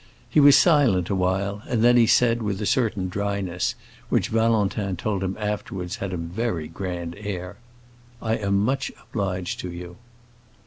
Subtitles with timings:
[0.27, 3.75] He was silent a while, and then he said, with a certain dryness
[4.09, 7.57] which Valentin told him afterwards had a very grand air,
[8.19, 9.97] "I am much obliged to you."